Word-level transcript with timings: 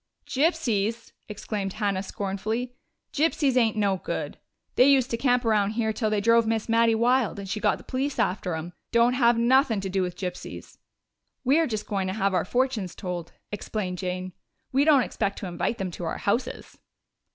"Gypsies!" 0.25 1.11
exclaimed 1.29 1.73
Hannah 1.73 2.01
scornfully. 2.01 2.73
"Gypsies 3.13 3.55
ain't 3.55 3.77
no 3.77 3.97
good! 3.97 4.39
They 4.73 4.89
used 4.89 5.11
to 5.11 5.15
camp 5.17 5.45
around 5.45 5.73
here 5.77 5.93
till 5.93 6.09
they 6.09 6.19
drove 6.21 6.47
Miss 6.47 6.67
Mattie 6.67 6.95
wild 6.95 7.37
and 7.37 7.47
she 7.47 7.59
got 7.59 7.77
the 7.77 7.83
police 7.83 8.17
after 8.17 8.55
'em. 8.55 8.73
Don't 8.91 9.13
have 9.13 9.37
nuthin' 9.37 9.79
to 9.81 9.89
do 9.91 10.01
with 10.01 10.17
gypsies!" 10.17 10.79
"We're 11.43 11.67
just 11.67 11.85
going 11.85 12.07
to 12.07 12.13
have 12.15 12.33
our 12.33 12.45
fortunes 12.45 12.95
told," 12.95 13.33
explained 13.51 13.99
Jane. 13.99 14.33
"We 14.71 14.85
don't 14.85 15.03
expect 15.03 15.37
to 15.37 15.47
invite 15.47 15.77
them 15.77 15.91
to 15.91 16.05
our 16.05 16.17
houses." 16.17 16.79